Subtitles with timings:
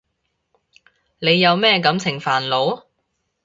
[1.19, 2.85] 你有咩感情煩惱？